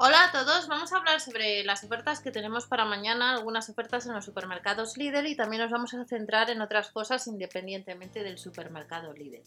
[0.00, 4.06] Hola a todos, vamos a hablar sobre las ofertas que tenemos para mañana, algunas ofertas
[4.06, 8.38] en los supermercados Lidl y también nos vamos a centrar en otras cosas independientemente del
[8.38, 9.42] supermercado Lidl.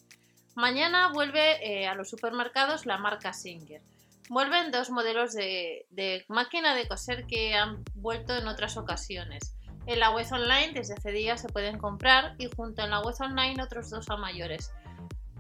[0.56, 3.82] Mañana vuelve eh, a los supermercados la marca Singer.
[4.28, 9.56] Vuelven dos modelos de, de, máquina de coser que han vuelto en otras ocasiones.
[9.86, 13.16] En la web online desde hace días se pueden comprar y junto en la web
[13.22, 14.70] online otros dos a mayores.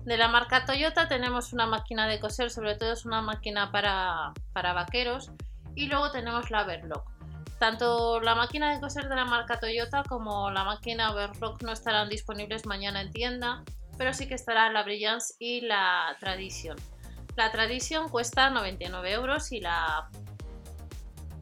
[0.05, 4.33] De la marca Toyota tenemos una máquina de coser, sobre todo es una máquina para,
[4.53, 5.31] vaqueros.
[5.75, 7.07] Y luego tenemos la Verlock.
[7.59, 12.09] Tanto la máquina de coser de la marca Toyota como la máquina Verlock no estarán
[12.09, 13.63] disponibles mañana en tienda,
[13.97, 16.77] pero sí que estará la Brilliance y la Tradition.
[17.35, 20.09] La Tradition cuesta 99 euros y la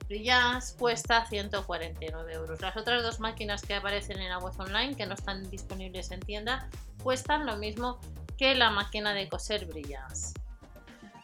[0.09, 2.61] Brilliance cuesta 149 euros.
[2.61, 6.19] Las otras dos máquinas que aparecen en la web online, que no están disponibles en
[6.19, 6.67] tienda,
[7.01, 8.01] cuestan lo mismo
[8.39, 10.33] que la máquina de coser Brillas.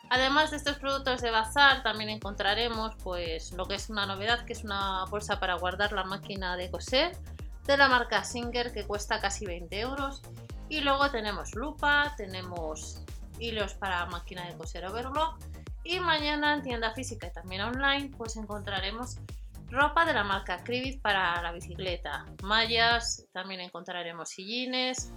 [0.09, 4.51] Además de estos productos de bazar, también encontraremos pues lo que es una novedad, que
[4.51, 7.17] es una bolsa para guardar la máquina de coser
[7.65, 10.21] de la marca Singer que cuesta casi 20 euros.
[10.67, 13.01] Y luego tenemos lupa, tenemos
[13.39, 15.39] hilos para máquina de coser Overlock.
[15.85, 19.19] Y mañana en tienda física y también online pues encontraremos
[19.69, 25.11] ropa de la marca Cribit para la bicicleta, mallas, también encontraremos sillines,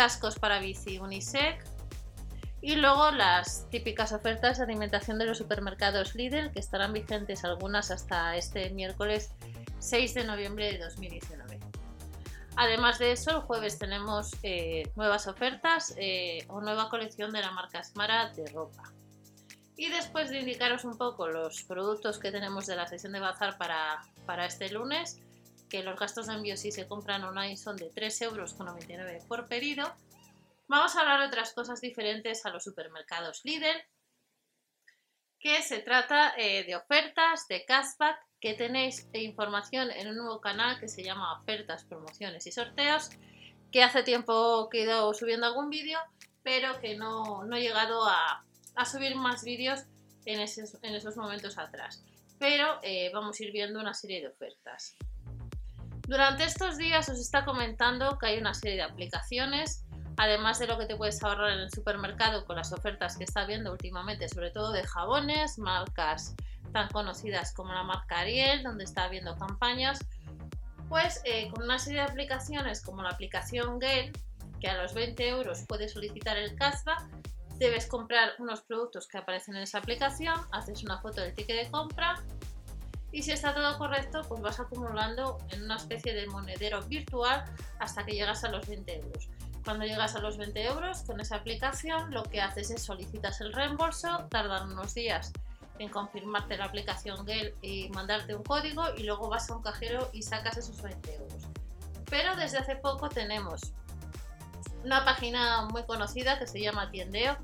[0.00, 1.62] cascos para bici Unisec
[2.62, 7.90] y luego las típicas ofertas de alimentación de los supermercados Lidl que estarán vigentes algunas
[7.90, 9.30] hasta este miércoles
[9.78, 11.60] 6 de noviembre de 2019.
[12.56, 17.50] Además de eso, el jueves tenemos eh, nuevas ofertas eh, o nueva colección de la
[17.50, 18.84] marca Smara de ropa.
[19.76, 23.58] Y después de indicaros un poco los productos que tenemos de la sesión de bazar
[23.58, 25.20] para, para este lunes,
[25.70, 29.94] que los gastos de envío si se compran online son de 3,99 euros por pedido,
[30.68, 33.82] vamos a hablar de otras cosas diferentes a los supermercados Lidl,
[35.38, 40.78] que se trata eh, de ofertas, de cashback, que tenéis información en un nuevo canal
[40.78, 43.10] que se llama Ofertas, Promociones y Sorteos,
[43.72, 45.98] que hace tiempo he ido subiendo algún vídeo,
[46.42, 48.44] pero que no, he llegado a,
[48.84, 49.80] subir más vídeos
[50.24, 52.02] en esos, momentos atrás.
[52.38, 54.96] Pero eh, vamos a ir viendo una serie de ofertas.
[56.10, 59.84] Durante estos días os está comentando que hay una serie de aplicaciones,
[60.16, 63.46] además de lo que te puedes ahorrar en el supermercado con las ofertas que está
[63.46, 66.34] viendo últimamente, sobre todo de jabones, marcas
[66.72, 70.00] tan conocidas como la marca Ariel, donde está habiendo campañas,
[70.88, 74.10] pues eh, con una serie de aplicaciones como la aplicación Gale,
[74.60, 77.08] que a los 20 euros puedes solicitar el cashback,
[77.58, 81.70] debes comprar unos productos que aparecen en esa aplicación, haces una foto del ticket de
[81.70, 82.20] compra
[83.12, 87.44] y si está todo correcto, pues vas acumulando en una especie de monedero virtual
[87.78, 89.28] hasta que llegas a los 20 euros.
[89.64, 93.52] Cuando llegas a los 20 euros con esa aplicación, lo que haces es solicitas el
[93.52, 95.32] reembolso, tardan unos días
[95.78, 100.10] en confirmarte la aplicación Gale y mandarte un código y luego vas a un cajero
[100.12, 101.42] y sacas esos 20 euros.
[102.08, 103.72] Pero desde hace poco tenemos
[104.84, 107.36] una página muy conocida que se llama Tiendeo,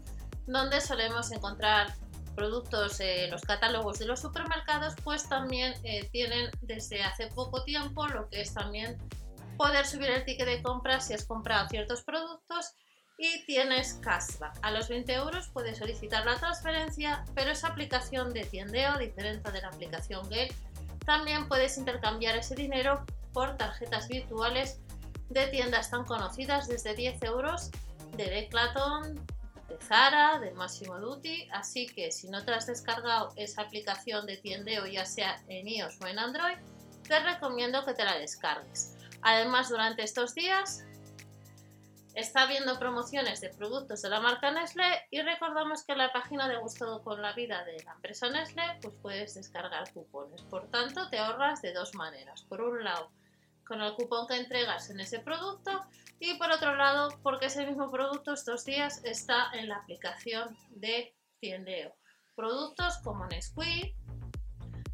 [0.47, 1.95] donde solemos encontrar
[2.37, 8.07] productos en los catálogos de los supermercados, pues también eh, tienen desde hace poco tiempo
[8.07, 8.97] lo que es también
[9.57, 12.75] poder subir el ticket de compra si has comprado ciertos productos
[13.19, 14.59] y tienes cashback.
[14.63, 19.63] A los 20 euros puedes solicitar la transferencia, pero esa aplicación de tiendeo, diferente de
[19.63, 20.53] la aplicación Gale,
[21.05, 24.81] también puedes intercambiar ese dinero por tarjetas virtuales
[25.31, 27.71] de tiendas tan conocidas desde 10 euros
[28.17, 29.25] de Declaton,
[29.77, 34.37] de Zara, de Máximo Duty, así que si no te has descargado esa aplicación de
[34.37, 36.57] tiendeo, ya sea en iOS o en Android,
[37.03, 38.95] te recomiendo que te la descargues.
[39.23, 40.85] Además, durante estos días
[42.15, 46.49] está habiendo promociones de productos de la marca Nestlé y recordamos que en la página
[46.49, 50.43] de Gustado con la Vida de la empresa Nestlé pues puedes descargar cupones.
[50.43, 52.43] Por tanto, te ahorras de dos maneras.
[52.45, 53.11] Por un lado,
[53.67, 55.85] con el cupón que entregas en ese producto
[56.19, 61.15] y por otro lado porque ese mismo producto estos días está en la aplicación de
[61.41, 61.95] tiendeo.
[62.35, 63.95] Productos como Nesquik,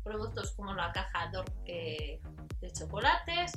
[0.03, 1.31] productos como la caja
[1.65, 2.21] de
[2.73, 3.53] chocolates,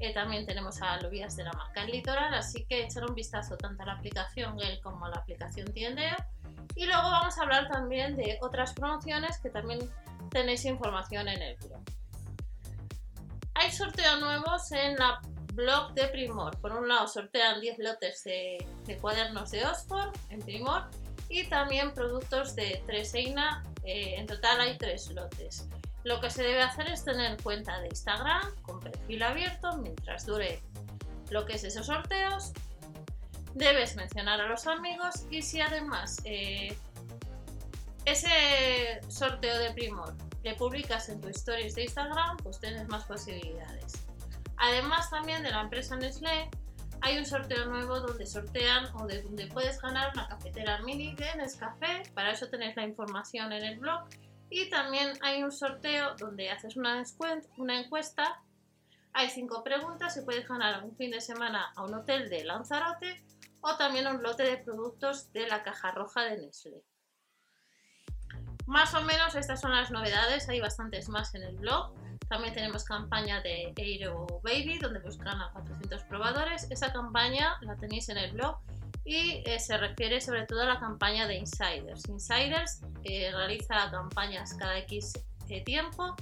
[0.00, 3.86] eh, también tenemos alubias de la marca Litoral, así que echar un vistazo tanto a
[3.86, 6.16] la aplicación Gel como a la aplicación Tiendeo.
[6.74, 9.90] Y luego vamos a hablar también de otras promociones que también
[10.30, 11.82] tenéis información en el blog.
[13.54, 15.20] Hay sorteos nuevos en la
[15.54, 16.58] blog de Primor.
[16.58, 18.66] Por un lado sortean 10 lotes de,
[19.00, 20.84] cuadernos de Oxford en Primor
[21.28, 23.62] y también productos de Treseina.
[23.84, 25.68] Eh, en total hay 3 lotes.
[26.04, 30.60] Lo que se debe hacer es tener cuenta de Instagram con perfil abierto mientras dure
[31.30, 32.52] lo que es esos sorteos.
[33.54, 36.76] Debes mencionar a los amigos y si además eh,
[38.04, 44.04] ese sorteo de Primor que publicas en tu stories de Instagram, pues tienes más posibilidades.
[44.56, 46.50] Además también de la empresa Nestlé
[47.00, 51.34] hay un sorteo nuevo donde sortean o de donde puedes ganar una cafetera mini de
[51.36, 54.08] Nescafé, para eso tenéis la información en el blog.
[54.48, 57.02] Y también hay un sorteo donde haces una,
[57.58, 58.40] una encuesta,
[59.12, 63.22] hay cinco preguntas y puedes ganar un fin de semana a un hotel de Lanzarote
[63.60, 66.82] o también un lote de productos de la caja roja de Nestlé.
[68.66, 71.92] Más o menos estas son las novedades, hay bastantes más en el blog.
[72.28, 76.66] También tenemos campaña de Aero Baby, donde buscan a 400 probadores.
[76.70, 78.58] Esa campaña la tenéis en el blog
[79.04, 82.08] y eh, se refiere sobre todo a la campaña de Insiders.
[82.08, 85.12] Insiders eh, realiza campañas cada X
[85.48, 86.16] eh, tiempo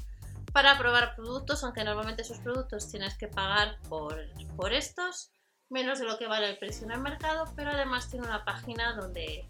[0.53, 4.19] para probar productos, aunque normalmente esos productos tienes que pagar por,
[4.57, 5.33] por estos,
[5.71, 8.95] menos de lo que vale el precio en el mercado, pero además tiene una página
[8.95, 9.47] donde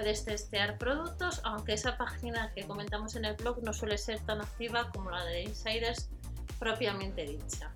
[0.00, 4.40] puedes testear productos, aunque esa página que comentamos en el blog no suele ser tan
[4.40, 6.08] activa como la de Insiders
[6.58, 7.70] propiamente dicha.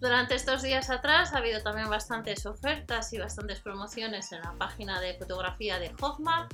[0.00, 5.00] Durante estos días atrás ha habido también bastantes ofertas y bastantes promociones en la página
[5.00, 6.48] de fotografía de Hoffman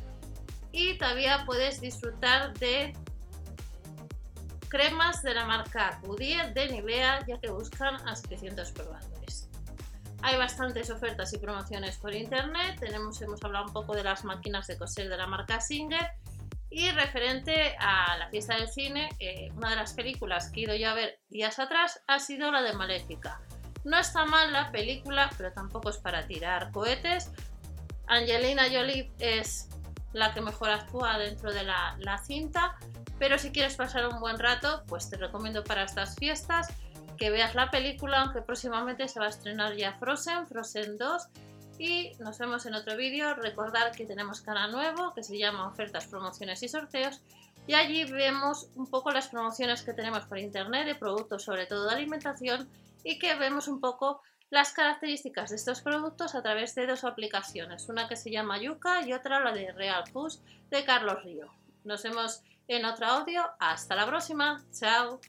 [0.71, 2.93] y todavía puedes disfrutar de
[4.69, 9.49] cremas de la marca Q10 de Nivea ya que buscan a 700 probadores.
[10.23, 12.79] Hay bastantes ofertas y promociones por internet.
[12.81, 16.11] Tenemos, hemos hablado un poco de las máquinas de coser de la marca Singer.
[16.71, 20.75] Y referente a la fiesta del cine, eh, una de las películas que he ido
[20.75, 23.41] ya a ver días atrás ha sido la de Maléfica.
[23.85, 27.31] No está mal la película, pero tampoco es para tirar cohetes.
[28.07, 29.69] Angelina Jolie es
[30.13, 32.77] la que mejor actúa dentro de la, la cinta,
[33.19, 36.69] pero si quieres pasar un buen rato, pues te recomiendo para estas fiestas
[37.19, 41.29] que veas la película, aunque próximamente se va a estrenar ya Frozen, Frozen 2.
[41.79, 43.35] Y nos vemos en otro vídeo.
[43.35, 47.21] Recordar que tenemos canal nuevo que se llama Ofertas, Promociones y Sorteos.
[47.67, 51.87] Y allí vemos un poco las promociones que tenemos por internet de productos, sobre todo
[51.87, 52.69] de alimentación,
[53.05, 57.89] y que vemos un poco las características de estos productos a través de dos aplicaciones,
[57.89, 60.41] una que se llama Yuka y otra la de Real Foods
[60.71, 61.53] de Carlos Río.
[61.85, 63.43] Nos vemos en otro audio.
[63.59, 64.63] Hasta la próxima.
[64.73, 65.21] Chao.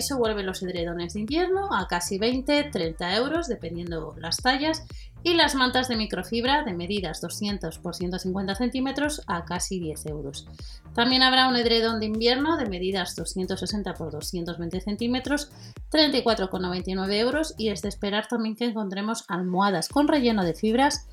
[0.00, 4.82] Eso vuelven los edredones de invierno a casi 20-30 euros dependiendo las tallas
[5.22, 10.46] y las mantas de microfibra de medidas 200 x 150 centímetros a casi 10 euros.
[10.94, 15.52] También habrá un edredón de invierno de medidas 260 x 220 centímetros,
[15.92, 21.06] 34,99 euros y es de esperar también que encontremos almohadas con relleno de fibras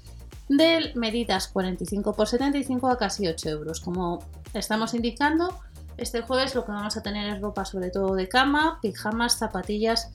[0.47, 3.81] de medidas 45 x 75 a casi 8 euros.
[3.81, 4.19] Como
[4.53, 5.59] estamos indicando,
[5.97, 10.09] este jueves lo que vamos a tener es ropa sobre todo de cama, pijamas, zapatillas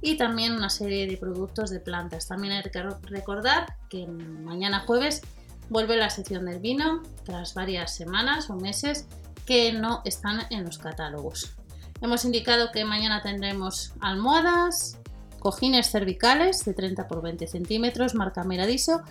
[0.00, 2.26] y también una serie de productos de plantas.
[2.28, 5.22] También hay que recordar que mañana jueves
[5.68, 9.06] vuelve la sección del vino tras varias semanas o meses
[9.44, 11.54] que no están en los catálogos.
[12.00, 14.98] Hemos indicado que mañana tendremos almohadas,
[15.38, 19.02] cojines cervicales de 30 x 20 centímetros, marca Meradiso,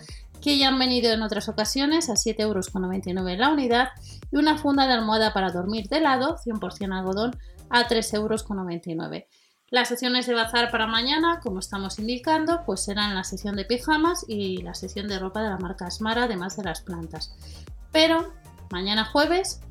[0.42, 2.72] que ya han venido en otras ocasiones a 7,99 euros
[3.40, 3.90] la unidad
[4.32, 7.38] y una funda de almohada para dormir de lado, 100% algodón,
[7.70, 8.46] a 3,99 euros.
[9.72, 14.24] Las sesiones de bazar para mañana, como estamos indicando, pues serán la sesión de pijamas
[14.28, 17.34] y la sesión de ropa de la marca Asmara, además de las plantas.
[17.92, 18.32] Pero
[18.70, 19.62] mañana jueves,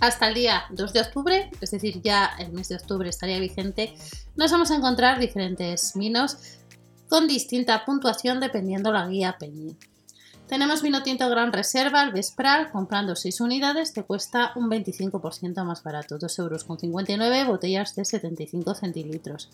[0.00, 3.94] hasta el día 2 de octubre, es decir, ya el mes de octubre estaría vigente,
[4.36, 6.38] nos vamos a encontrar diferentes vinos
[7.08, 9.76] con distinta puntuación dependiendo la guía Peñi.
[10.48, 15.82] Tenemos vino tinto Gran Reserva, el Vespral, comprando 6 unidades te cuesta un 25% más
[15.82, 19.50] barato, 2,59 euros, botellas de 75 centilitros.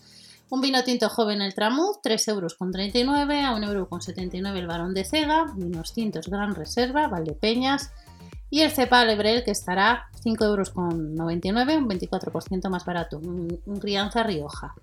[0.51, 5.47] Un vino tinto joven el Tramuz, 3,39 euros, a 1,79 euros el Barón de Cega,
[5.57, 7.91] vinos tintos Gran Reserva, Valdepeñas
[8.51, 14.75] y el Cepa Lebrel que estará 5,99 euros, un 24% más barato, un Crianza Rioja.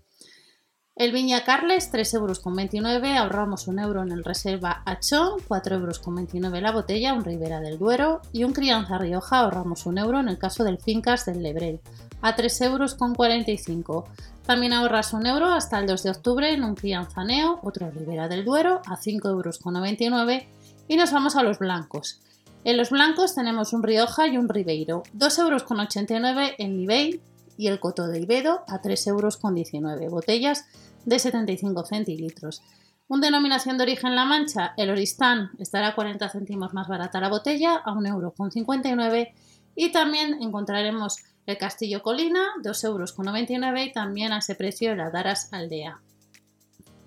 [1.00, 6.74] El Viña Carles, 3,29 euros, ahorramos un euro en el Reserva Achón, 4,29 euros la
[6.74, 10.66] botella, un Ribera del Duero y un Crianza Rioja, ahorramos un euro en el caso
[10.66, 11.80] del Fincas del Lebrel,
[12.22, 14.10] a 3,45 euros.
[14.46, 18.28] También ahorras un euro hasta el 2 de octubre en un Crianza Neo, otro Ribera
[18.28, 20.44] del Duero, a 5,99 euros.
[20.90, 22.20] Y nos vamos a los blancos.
[22.66, 27.22] En los blancos tenemos un Rioja y un Ribeiro, 2,89 euros en Nivell
[27.60, 30.12] y el Coto de Ibedo a 3,19 euros.
[30.12, 30.66] Botellas
[31.06, 32.62] de 75 centilitros.
[33.08, 37.78] Un denominación de origen La Mancha, el Oristán estará 40 céntimos más barata la botella,
[37.78, 39.32] a 1,59 euro.
[39.76, 45.52] Y también encontraremos el Castillo Colina, 2,99 euros y también a ese precio el Adaras
[45.52, 46.02] Aldea.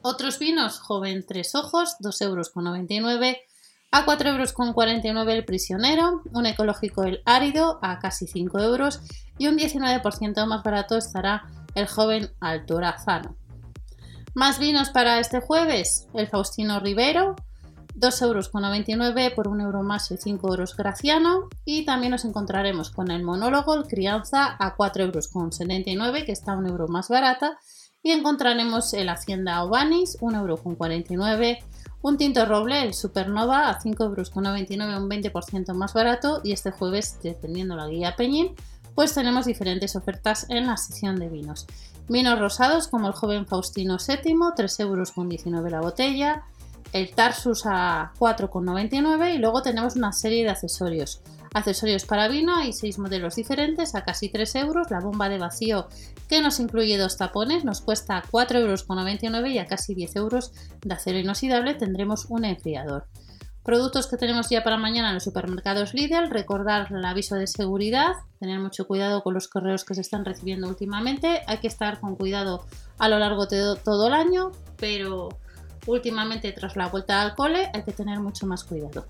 [0.02, 2.50] Otros vinos, joven Tres Ojos, 2,99 euros,
[3.92, 9.00] a 4,49 euros el Prisionero, un ecológico el Árido a casi 5 euros
[9.38, 11.44] y un 19% más barato estará
[11.74, 13.36] el joven Altorazano.
[14.34, 17.36] Más vinos para este jueves, el Faustino Rivero,
[17.96, 21.48] 2,99 euros por 1 euro más y 5 euros Graciano.
[21.64, 26.68] Y también nos encontraremos con el monólogo, el Crianza, a 4,79 euros, que está 1
[26.68, 27.58] euro más barata.
[28.02, 31.64] Y encontraremos el Hacienda Obanis, 1,49 euros.
[32.00, 36.40] Un tinto roble, el Supernova, a 5,99 euros, un 20% más barato.
[36.42, 38.56] Y este jueves, dependiendo la guía Peñín,
[38.94, 41.66] pues tenemos diferentes ofertas en la sección de vinos.
[42.12, 46.42] Vinos rosados como el joven Faustino VII, 3,19 euros la botella,
[46.92, 51.22] el Tarsus a 4,99 y luego tenemos una serie de accesorios.
[51.54, 54.90] Accesorios para vino, hay 6 modelos diferentes a casi 3 euros.
[54.90, 55.88] La bomba de vacío
[56.28, 60.52] que nos incluye dos tapones nos cuesta 4,99 euros y a casi 10 euros
[60.82, 63.06] de acero inoxidable tendremos un enfriador.
[63.64, 68.14] Productos que tenemos ya para mañana en los supermercados Lidl, recordar el aviso de seguridad,
[68.40, 72.16] tener mucho cuidado con los correos que se están recibiendo últimamente, hay que estar con
[72.16, 72.64] cuidado
[72.98, 75.28] a lo largo de todo el año, pero
[75.86, 79.06] últimamente tras la vuelta al cole hay que tener mucho más cuidado.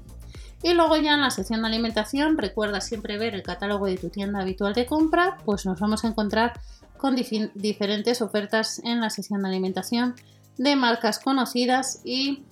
[0.62, 4.10] Y luego ya en la sección de alimentación, recuerda siempre ver el catálogo de tu
[4.10, 6.52] tienda habitual de compra, pues nos vamos a encontrar
[6.98, 10.14] con diferentes ofertas en la sección de alimentación
[10.58, 12.44] de marcas conocidas y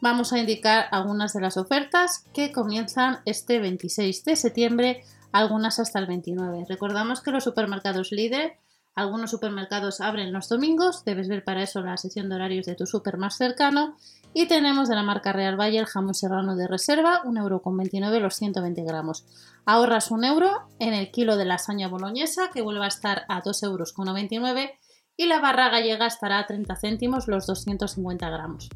[0.00, 5.98] vamos a indicar algunas de las ofertas que comienzan este 26 de septiembre, algunas hasta
[5.98, 6.64] el 29.
[6.68, 8.58] Recordamos que los supermercados líder,
[8.94, 12.86] algunos supermercados abren los domingos, debes ver para eso la sección de horarios de tu
[12.86, 13.96] super más cercano.
[14.32, 18.82] Y tenemos de la marca Real Valle el jamón serrano de reserva, 1,29€ los 120
[18.84, 19.24] gramos.
[19.66, 24.48] Ahorras un euro en el kilo de lasaña boloñesa, que vuelve a estar a 2,99
[24.48, 24.70] euros,
[25.16, 28.70] y la barra gallega estará a 30 céntimos los 250 gramos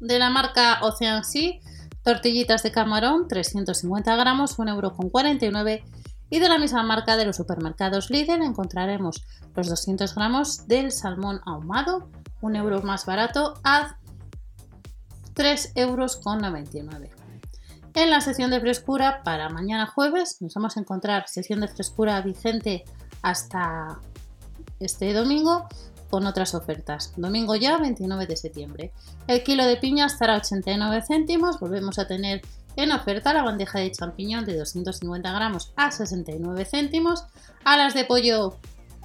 [0.00, 1.60] de la marca Ocean Sea,
[2.02, 5.82] tortillitas de camarón 350 gramos, 1,49€
[6.30, 9.22] y de la misma marca de los supermercados Lidl encontraremos
[9.54, 12.08] los 200 gramos del salmón ahumado,
[12.40, 13.96] un euro más barato a
[15.34, 16.20] 3,99 euros.
[17.94, 22.20] En la sección de frescura para mañana jueves nos vamos a encontrar sesión de frescura
[22.22, 22.84] vigente
[23.22, 23.98] hasta
[24.78, 25.66] este domingo
[26.10, 27.12] con otras ofertas.
[27.16, 28.92] Domingo ya, 29 de septiembre.
[29.26, 31.60] El kilo de piña estará a 89 céntimos.
[31.60, 32.42] Volvemos a tener
[32.76, 37.24] en oferta la bandeja de champiñón de 250 gramos a 69 céntimos.
[37.64, 38.56] Alas de pollo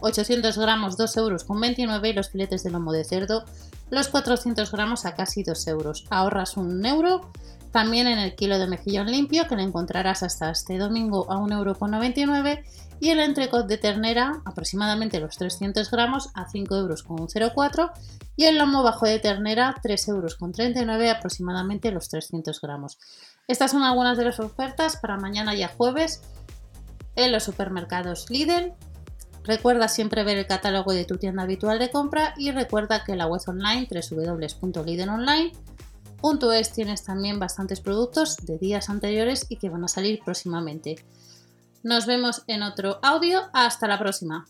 [0.02, 3.46] 800 gramos 2 euros con 29 y los filetes de lomo de cerdo
[3.90, 6.06] los 400 gramos a casi 2 euros.
[6.10, 7.30] Ahorras un euro.
[7.72, 11.54] También en el kilo de mejillón limpio que lo encontrarás hasta este domingo a 1,99
[11.54, 12.64] euro
[13.00, 17.06] y el entrecot de ternera aproximadamente los 300 gramos a 5 euros
[18.38, 23.00] y el lomo bajo de ternera 3 euros con 39 aproximadamente los 300 gramos.
[23.48, 26.22] Estas son algunas de las ofertas para mañana y jueves
[27.16, 28.74] en los supermercados Lidl.
[29.44, 33.28] Recuerda siempre ver el catálogo de tu tienda habitual de compra y recuerda que la
[33.28, 40.20] web online www.lidlonline.es tienes también bastantes productos de días anteriores y que van a salir
[40.26, 40.96] próximamente.
[41.86, 43.44] Nos vemos en otro audio.
[43.54, 44.48] Hasta la próxima.